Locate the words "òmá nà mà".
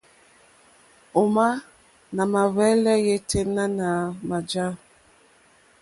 1.19-2.41